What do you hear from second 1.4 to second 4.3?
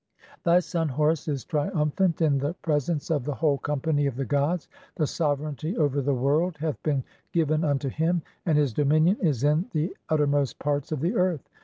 triumphant in the presence (i3) of the "whole company of the